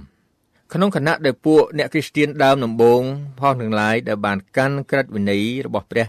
[0.73, 3.03] ក្នុងគណៈដែលពួកអ្នកគ្រីស្ទៀនដើមដំបូង
[3.40, 6.07] ផងទាំងឡាយដែលបានកាន់ក្រឹតវិន័យរបស់ព្រះ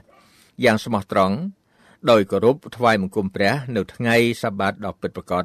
[0.64, 1.36] យ៉ាងស្មោះត្រង់
[2.12, 5.44] ដោយគោរពថ្វាយបង្គំព្រះនៅថ្ងៃសាបាតដ៏ពិតប្រាកដ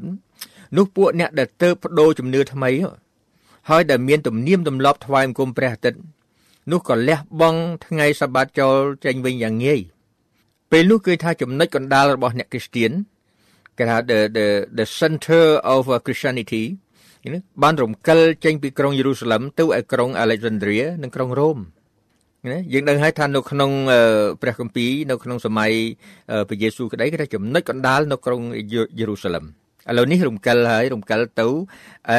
[0.76, 2.70] នោះពួកអ្នកដែលទៅបដូរជំនឿថ្មី
[3.70, 6.00] ហើយដែលមានទំនៀមទម្លាប់ថ្វាយបង្គំព្រះអាទិត្យ
[6.70, 9.80] នោះក៏លះបង់ថ្ងៃសាបាតចូលចេញវិញយ៉ាងងាយ
[10.70, 12.90] ពេលនោះគឺថាចំណុចកណ្ដាលរបស់អ្នកគ្រីស្ទៀន
[13.78, 14.46] គេថា the the
[14.78, 16.64] the center of Christianity
[17.62, 21.58] បានរំកិលចេញពីក្រុងយេរូសាឡឹមទៅឯក្រុង Alexandria និងក្រុងរ៉ូម
[22.48, 23.70] ណាយើងដឹងហើយថានៅក្នុង
[24.42, 25.72] ព្រះគម្ពីរនៅក្នុងសម័យ
[26.48, 28.40] ព្រះយេស៊ូវក្តីគេថាចំណុចកណ្ដាលនៅក្រុង
[28.98, 31.48] យេរូសាឡឹមឥឡូវនេះរំកិលហើយរំកិលទៅ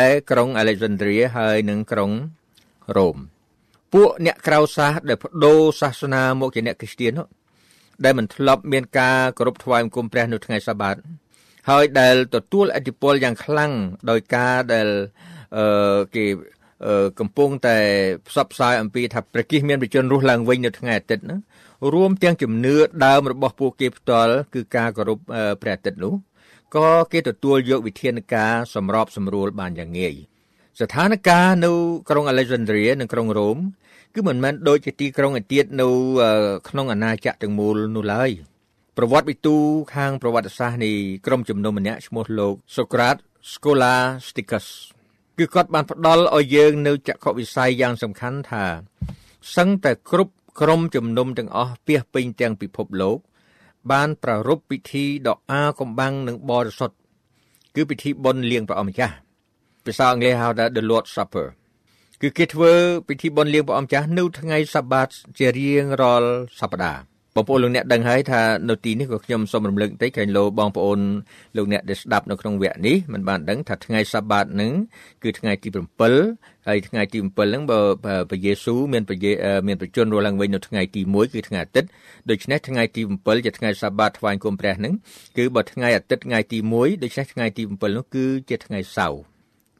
[0.01, 2.12] ឯក្រុងអាឡេសាន់ដ្រីហើយនិងក្រុង
[2.97, 3.17] រ៉ូម
[3.93, 7.12] ពួកអ្នកក្រៅសាសដែលបដូរសាសនាមកជាអ្នកគ្រីស្ទាន
[8.03, 10.95] ដែលមិនធ្លាប់មានការគោរពថ្វាយបង្គំព្រះនៅថ្ងៃសាបាត
[11.69, 13.71] ហើយដែលទទួលអធិពលយ៉ាងខ្លាំង
[14.10, 14.88] ដោយការដែល
[15.57, 16.25] អឺគេ
[17.20, 17.78] កំពុងតែ
[18.28, 21.38] ផ្សព្វផ្សាយអំពីថាព្រះគិសមានប្រជាជនរស់ឡើងវិញនៅថ្ងៃអាទិត្យណា
[21.94, 25.20] រួមទាំងជំនឿដើមរបស់ពួកគេផ្ទាល់គឺការគោរព
[25.62, 26.13] ព្រះអាទិត្យនោះ
[26.76, 30.13] ក៏គេទទួលយកវិធានការសម្របសម្រួលបានយ៉ាងងាយ
[30.80, 31.30] ស្ថានភាព
[31.65, 31.72] នៅ
[32.10, 33.58] ក្រុង Alexandria និងក្រុងរ៉ូម
[34.15, 35.88] គឺមិនមែនដូចជាទីក្រុងឯទៀតនៅ
[36.70, 38.30] ក្នុងអាណាចក្រទាំងមូលនោះឡើយ
[38.98, 39.56] ប្រវត្តិវិទូ
[39.96, 40.91] ខាងប្រវត្តិសាស្ត្រនៃ
[41.26, 44.67] ក្រុមជំនុំម្នាក់ឈ្មោះលោក Socrates Scholasticus
[45.38, 48.65] គឺគាត់បានផ្ដល់ឲ្យយើងនៅចក្ខុវិស័យយ៉ាងសំខាន់ថា
[49.56, 53.17] សឹងតែគ្រប់ក្រុមជំនុំទាំងអស់ពាសពេញទាំងពិភពលោក
[53.91, 56.96] បានប្រារព្ធពិធីដ៏អាកំបាំងនិងបរិសុទ្ធ
[57.76, 59.15] គឺពិធីបុណ្យលៀងព្រះអម្ចាស់
[59.86, 61.48] ភាសាអង់គ្លេសហៅថា The Lord's Supper
[62.22, 62.74] គឺគេធ្វើ
[63.08, 65.08] ពិធីបុណ្យលៀងព្រះអម្ចាស់នៅថ្ងៃសបាត
[65.39, 71.00] ជារៀងរាល់សប្តាហ៍ បងប្អូនលោកអ្នកដឹងហើយថានៅទីនេះក៏ខ្ញុំសូមរំលឹកបន្តិចក្រែងលោបងប្អូន
[71.58, 74.72] លោកអ្នកដែលស្ដាប់នៅក្នុងវគ្គនេះមិនបានដឹងថាថ្ងៃសាបាតនឹង
[75.24, 75.70] គឺថ្ងៃទី
[76.17, 77.80] 7ហើយថ្ងៃទី7ហ្នឹងបើ
[78.30, 79.26] ព្រះយេស៊ូវមានព្រះ
[79.67, 81.89] មានប្រជញ្ញរស់ឡើងវិញនៅថ្ងៃទី1គឺថ្ងៃអាទិត្យ
[82.30, 84.94] ដូច្នេះថ្ងៃទី7ជាថ្ងៃសាបាតថ្វាយគុំព្រះហ្នឹង
[85.38, 89.31] គឺបើថ្ងៃអាទិត្យថ្ងៃទី1ដូច្នេះថ្ងៃទី7នោះគឺជាថ្ងៃសៅរ៍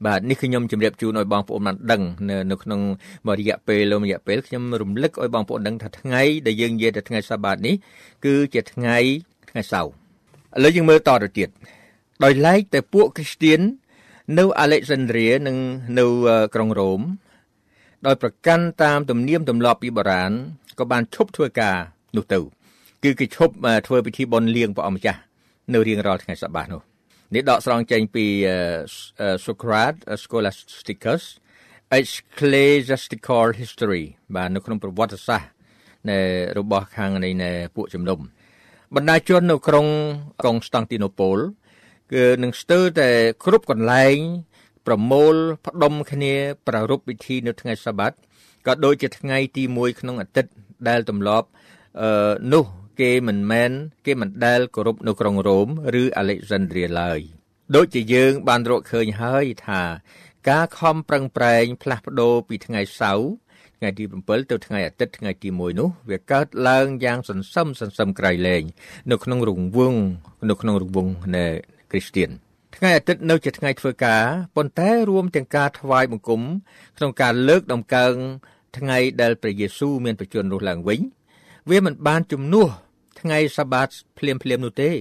[0.06, 2.82] បាទនេះគឺខ្ញុំជម្រាបជូនឲ្យបងប្អូនបានដឹងនៅនៅក្នុង
[3.40, 7.76] រយៈពេលរយៈពេលខ្ញុំរំលឹកឲ្យបងប្អូនដឹងថាថ្ងៃដែលយើងនិយាយទៅថ្ងៃសាបាតនេះ
[8.26, 8.98] គឺជាថ្ងៃ
[9.50, 9.94] ថ្ងៃសៅរ៍ឥ
[10.64, 11.50] ឡូវយើងមើលតទៅទៀត
[12.24, 13.60] ដោយឡែកតែពួកគ្រីស្ទៀន
[14.40, 15.58] នៅអាឡិចសាន់ដ្រីនិង
[16.00, 16.06] នៅ
[16.56, 17.02] ក្រុងរ៉ូម
[18.06, 20.32] ដោយប្រកាន់តាមទំនៀមទម្លាប់ពីបុរាណ
[20.80, 21.78] ក៏បានឈប់ធ្វើការ
[22.16, 22.40] នោះទៅ
[23.04, 23.54] គឺគេឈប់
[23.88, 25.20] ធ្វើពិធីបុណ្យលៀងព្រះអម្ចាស់
[25.74, 26.91] នៅរៀងរាល់ថ្ងៃសបាតនោះ
[27.36, 28.26] នេះដកស្រង់ចេញពី
[29.46, 31.24] Socrates Scholasticus
[32.00, 34.04] Ecclesiastical History
[34.36, 35.50] បាទនៅក្នុងប្រវត្តិសាស្ត្រ
[36.10, 36.20] នៃ
[36.60, 38.20] របស់ខាងនៃពួកជំនុំ
[38.96, 39.88] បណ្ដាជននៅក្រុង
[40.42, 41.38] ក្រុងស្តង់ទីណូប៉ូល
[42.14, 43.10] គឺនឹងស្ទើរតែ
[43.46, 44.16] គ្រប់កន្លែង
[44.88, 46.34] ប្រមូលផ្ដុំគ្នា
[46.68, 48.12] ប្រារព្ធពិធីនៅថ្ងៃសាបាត
[48.68, 50.52] ក៏ដូចជាថ្ងៃទី1ក្នុងអាទិត្យ
[50.88, 51.48] ដែលទម្លាប់
[52.02, 52.66] អឺនោះ
[53.02, 53.72] គេមិនមែន
[54.06, 55.68] គេមិនដែលគោរពនៅក្រុងរ៉ូម
[56.02, 57.20] ឬអាឡិចសាន់ដ្រីឡើយ
[57.76, 59.84] ដូចជាយើងបានរកឃើញហើយថា
[60.50, 63.30] ការខំប្រឹងប្រែងផ្លាស់ប្ដូរពីថ្ងៃសៅរ៍
[63.78, 68.64] ថ្ងៃទី7ទៅថ្ងៃអាទិត្យថ្ងៃទី1នោះវាកើតឡើងយ៉ាងសន្សឹមសន្សឹមក្រៃលែង
[69.12, 70.00] នៅក្នុងរង្វង់
[70.50, 71.46] នៅក្នុងរង្វង់នៃ
[71.92, 72.30] គ្រីស្ទៀន
[72.76, 74.24] ថ្ងៃអាទិត្យនៅជាថ្ងៃធ្វើការ
[74.56, 76.42] ប៉ុន្តែរួមទាំងការថ្វាយបង្គំ
[76.98, 78.14] ក្នុងការលើកដំកើង
[78.78, 81.00] ថ្ងៃដែលព្រះយេស៊ូវមានប្រជញ្ញរស់ឡើងវិញ
[81.70, 82.70] វាមិនបានជំនួស
[83.20, 84.92] ថ្ងៃសាបាតភ្លាមភ្លាមនោះទេ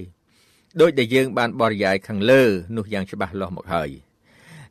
[0.81, 2.41] ដោយដែលយើងបានបរិយាយខាងលើ
[2.77, 3.89] នោះយ៉ាងច្បាស់លាស់មកហើយ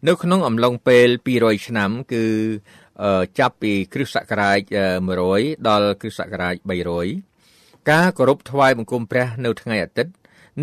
[0.09, 2.25] នៅក្នុងអំឡុងពេល200ឆ្នាំគឺ
[3.39, 4.61] ចាប់ពីគ្រិស្តសករាជ
[5.15, 6.55] 100ដល់គ្រិស្តសករាជ
[7.23, 10.13] 300ការគោរពថ្វាយបង្គំព្រះនៅថ្ងៃអាទិត្យ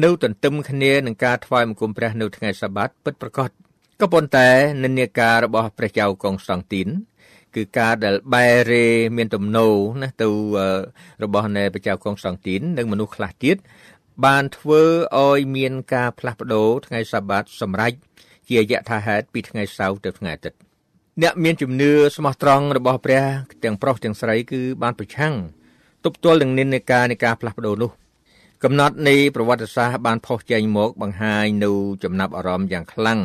[0.03, 3.49] នៅទន្ទឹមគ្នានឹងការថ្វាយបង្គំព្រះនៅថ្ងៃសាបាតពិតប្រាកដ
[4.01, 4.49] ក៏ប៉ុន្តែ
[4.83, 6.87] និន្នាការរបស់ព្រះចៅកុងស្តង់ទីន
[7.57, 8.85] គឺការដែលបែរេ
[9.17, 10.29] មានទំនោរណាទៅ
[11.23, 13.57] របស់នៃព្រះចៅកុងស្តង់ទីននិងមនុស្សខ្លះទៀត
[14.25, 14.81] បានធ្វើ
[15.17, 17.95] ឲ្យមានការផ្លាស់ប្ដូរថ្ងៃសាបាតសម្រាប់
[18.49, 20.57] ជាយថាហេតុពីថ្ងៃសៅរ៍ទៅថ្ងៃអាទិត្យ
[21.21, 23.23] អ្នកមានជំនឿស្មោះត្រង់របស់ព្រះ
[23.63, 25.33] ទាំងប្រុសទាំងស្រីគឺបានប្រឆាំង
[26.05, 27.91] ទប់ទល់នឹងនិន្នាការនៃការផ្លាស់ប្ដូរនោះ
[28.63, 31.71] កំណត់នៃប្រវត្តិសាស្ត្របានផុសចេញមកបង្ហាញនៅ
[32.03, 33.19] ចំណាប់អារម្មណ៍យ៉ាងខ្លាំង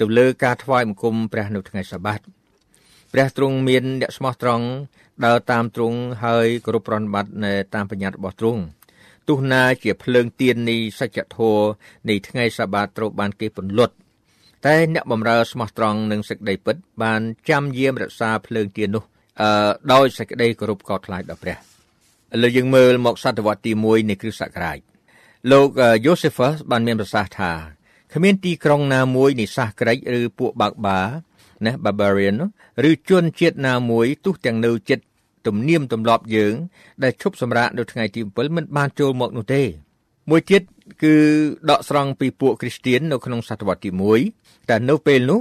[0.00, 2.20] ទៅលើការថ្វាយបង្គំព្រះនៅថ្ងៃសាបាត
[3.12, 4.66] ព្រះទ្រង់មានអ្នកស្មោះត្រង់
[5.24, 8.62] ដើរតាមទ្រង់ហើយគោរពប្រណិប័តនៅតាមបញ្ញត្តិរបស់ទ្រង់
[9.28, 11.66] ទោះណាជាភ្លើងទៀននៃសច្ចធម៌
[12.08, 13.94] នៃថ្ងៃសាបាតត្រូវបានគេពន្លត់
[14.66, 19.04] តែអ្នកបម្រើស្មោះត្រង់នឹងសេចក្តីពិត បានចាំយាមរក្សាភ្លើងទៀននោះ
[19.40, 21.58] អឺដោយសេចក្តីគោរពកោតខ្លាចដល់ព្រះឥ
[22.42, 24.78] ឡូវយើងមើលមកសតវត្សទី1នៃគ្រិស្តសករាជ
[25.52, 25.68] លោក
[26.06, 27.52] យូសេហ្វសបានមានប្រសាសន៍ថា
[28.14, 31.00] គ្មានទីក្រុងណាមួយនៃសាសក្រិចឬពួកបាក់បា
[31.64, 32.36] ណា barbarian
[32.90, 35.04] ឬជនជាតិណាមួយទោះទាំងនៅចិត្ត
[35.46, 36.54] ទំនៀមទម្លាប់យើង
[37.02, 39.62] ដែលឈប់សម្រាកនៅថ្ងៃទី7មិនបានចូលមកនោះទេ
[40.30, 40.62] មួយទៀត
[41.02, 41.14] គឺ
[41.70, 43.90] ដកស្រង់ពីពួកគ្រីស្ទៀននៅក្នុងសតវត្សទី
[44.30, 45.40] 1តែនៅពេលនោះ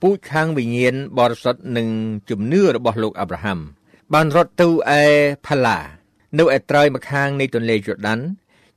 [0.00, 1.88] ពូជខាងវិញ្ញាណបរិសុទ្ធនិង
[2.30, 3.58] ជំនឿរបស់លោកអាប់រ៉ាហាំ
[4.14, 4.68] បានរត់ទៅ
[5.00, 5.02] ឯ
[5.46, 5.78] ផាឡា
[6.38, 8.20] នៅឯត្រើយម្ខាងនៃទន្លេយូដាន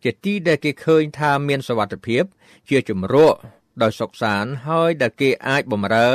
[0.03, 2.23] ជាទីដែលគេឃើញថាមានសវត្ថភាព
[2.69, 3.35] ជាជំរក
[3.81, 6.09] ដោយសុខសានហើយដែលគេអាចបំរើ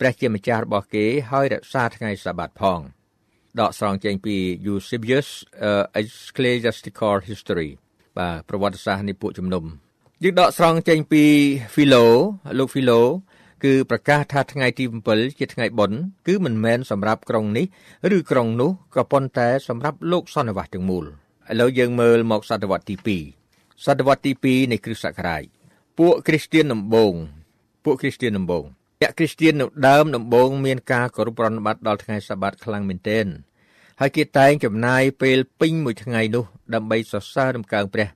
[0.00, 2.80] ព្រះជាម្ចាស់របស់គេហើយរក្សាថ្ងៃសាបាតផង
[3.60, 5.28] ដកស្រង់ចេញពី Eusebius
[5.68, 7.70] uh, Ecclesiastical History
[8.18, 9.64] បាទប្រវត្តិសាស្ត្រនៃពួកជំនុំ
[10.22, 11.24] យើងដកស្រង់ចេញពី
[11.74, 12.04] Philo
[12.58, 13.00] លោក Philo
[13.64, 17.66] គឺប្រកាសថាថ្ងៃទី7ជាថ្ងៃបុណ្យគឺមិនមែនសម្រាប់ក្រុងនេះ
[18.16, 21.08] ឬក្រុងនោះក៏ប៉ុន្តែសម្រាប់លោកសន្និវាសទាំងមូលឥ
[21.60, 22.96] ឡូវយើងមើលមកសតវត្សទី
[23.44, 25.44] 2សតវត្សទី2នៃគ្រិស្តសករាជ
[26.04, 27.14] ពួកគ្រីស្ទៀនដំបូង
[27.84, 28.64] ពួកគ្រីស្ទៀនដំបូង
[29.02, 33.26] អ្នកគ្រីស្ទៀននៅដើមដំបូងមានការគោរពប្រណិប័តដល់ថ្ងៃសាបាតខ្លាំងមែនទែន
[34.00, 38.08] ហើយគេតែងចំណាយពេលពេញមួយថ្ងៃនោះដើម្បីសរសើររំកើងព្រះ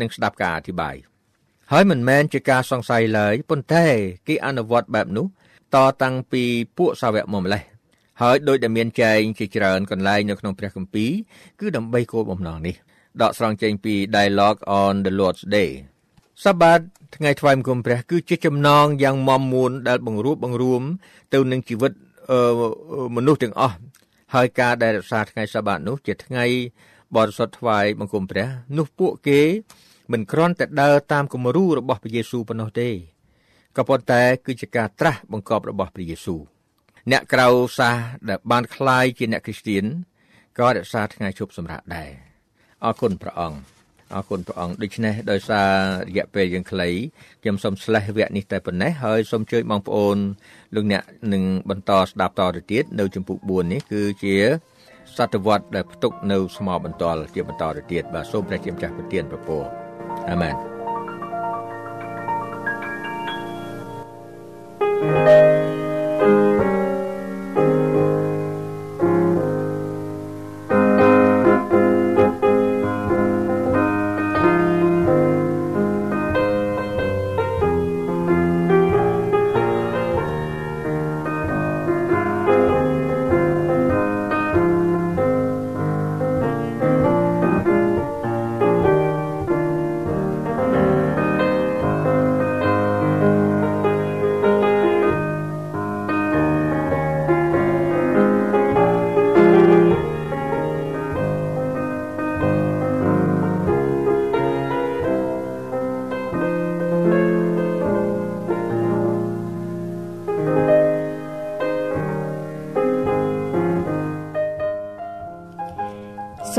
[0.00, 0.94] និងស្ដាប់ការអធិប្បាយ
[1.72, 3.86] ហើយមិនមែនជាការសង្ស័យឡើយប៉ុន្តែ
[4.28, 5.26] គេអនុវត្តបែបនោះ
[5.74, 6.42] តតាំងពី
[6.78, 7.62] ពួកសាវកមកម្លេះ
[8.22, 11.10] ហើយដោយដែលមានចែងជាច្រើនកន្លែងនៅក្នុងព្រះគម្ពីរ
[11.60, 12.76] គឺដើម្បីគោលបំណងនេះ
[13.22, 15.70] ដកស្រង់ចេញពី Dialogue on the Lord's Day
[16.43, 16.79] សបាត
[17.15, 20.81] ថ្ងៃថ្វាយបង្គំព្រះគឺជាចំណងយ៉ាងមមមួនដែលបង្រួបបង្រួម
[21.33, 21.91] ទៅនឹងជីវិត
[23.15, 23.75] មនុស្សទាំងអស់
[24.35, 26.45] ហើយការដែលរក្សាថ្ងៃសបាតនោះជាថ្ងៃ
[27.15, 28.47] បរិសុទ្ធថ្វាយបង្គំព្រះ
[28.77, 29.41] នោះពួកគេ
[30.11, 32.89] មិនគ្រាន់តែដើរតាមគំរូរបស់ព្រះយេស៊ូវប៉ុណ្ណោះទេ
[33.77, 36.41] ក៏ប៉ុន្តែគឺជាការត្រាស់បង្គាប់របស់ព្រះយេស៊ូវ
[37.11, 37.47] អ្នកក្រៅ
[37.77, 37.95] សាស
[38.29, 39.83] ដែលបានคล้ายជាអ្នកគ្រីស្ទៀន
[40.59, 42.09] ក៏រក្សាថ្ងៃជប់សម្រាប់ដែរ
[42.83, 43.57] អរគុណព្រះអង្គ
[44.14, 45.68] អរគុណព្រះអង្គដូច្នេះដោយសារ
[46.08, 46.88] រយៈពេលយើងខ្លី
[47.42, 50.16] ខ្ញុំសូមឆ្លេះវគ្គនេះតែប៉ុណ្ណេះហើយសូមជួយបងប្អូន
[50.74, 54.36] លោកអ្នកនឹងបន្តស្ដាប់តទៅទៀតនៅជំពូក4នេះគឺជា
[55.16, 59.62] សតវត្សដែលផ្ទុកនៅស្មោបន្ទាល់ជាបន្តទៅទៀតបាទសូមព្រះជាម្ចាស់ប្រទានពរ
[60.30, 60.54] អាមែន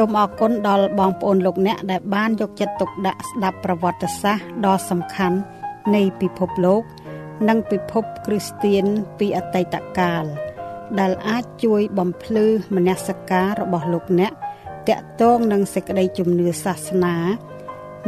[0.03, 5.37] សូមអរគុណដល់បងប្អូនលោកអ្នកដែលបានយកចិត្តទុកដាក់ស្ដាប់ប្រវត្តិសាស្ត្រដ៏សំខាន់
[5.95, 6.83] នៃពិភពលោក
[7.49, 8.85] និងពិភពគ្រីស្ទៀន
[9.19, 10.23] ពីអតីតកាល
[10.99, 14.31] ដែលអាចជួយបំភ្លឺមនសិការរបស់លោកអ្នក
[14.89, 17.15] តាក់ទងនឹងសេចក្តីជំនឿសាសនា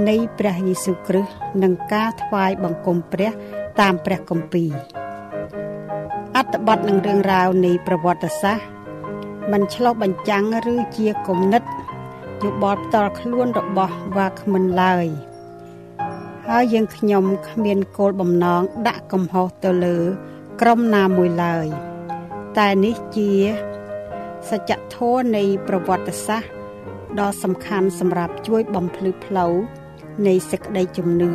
[0.10, 3.32] នៃព្រះយេស៊ូវគ្រីស្ទនិងការថ្វាយបង្គំព្រះ
[3.79, 4.71] តាមព្រះគម្ពីរ
[6.38, 8.73] អត្ថបទនឹងរឿងរ៉ាវនៃប្រវត្តិសាស្ត្រ
[9.51, 11.63] មិនឆ្លោះបញ្ចាំងឬជាគំនិត
[12.41, 15.07] យោបល់ផ្ទាល់ខ្លួនរបស់វាគ្មិនឡើយ
[16.47, 19.97] ហើយយើងខ្ញុំគ្មានគោលបំណងដាក់កំហុសទៅលើ
[20.61, 21.67] ក្រុមណាមួយឡើយ
[22.57, 23.31] តែនេះជា
[24.49, 26.49] សច្ចធម៌នៃប្រវត្តិសាស្ត្រ
[27.19, 29.53] ដ៏សំខាន់សម្រាប់ជួយបំភ្លឺផ្លូវ
[30.27, 31.33] នៃសេចក្តីជំនឿ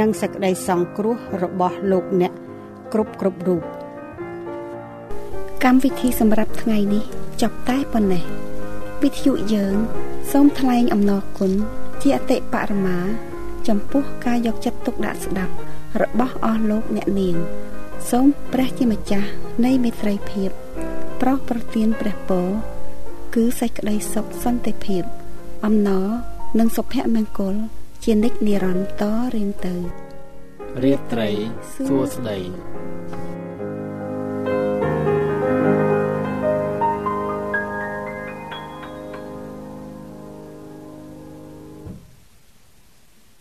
[0.00, 2.32] និងសេចក្តីសង្គ្រោះរបស់លោកអ្នក
[2.92, 3.62] គ្រប់គ្រប់រូប
[5.64, 7.04] កម្មវិធីសម្រាប់ថ្ងៃនេះ
[7.42, 8.24] ចប់តែប៉ុណ្ណេះ
[9.02, 9.76] វិទ្យុយើង
[10.32, 11.52] សូមថ្លែងអំណរគុណ
[12.02, 12.98] ជាអតិបរមា
[13.68, 15.54] ចំពោះការយកចិត្តទុកដាក់ស្ដាប់
[16.02, 17.36] របស់អស់លោកអ្នកនាង
[18.10, 19.28] សូមព្រះជាម្ចាស់
[19.64, 20.50] នៃមេត្រីភាព
[21.20, 22.48] ប្រោសប្រទានព្រះពរ
[23.34, 25.02] គឺសេចក្តីសុខសន្តិភាព
[25.64, 26.06] អំណរ
[26.58, 27.54] និងសុភមង្គល
[28.04, 29.04] ជានិច្ចនិរន្តរ៍ត
[29.34, 29.74] រៀងទៅ
[30.84, 31.30] រាត្រី
[31.86, 32.38] សួស្តី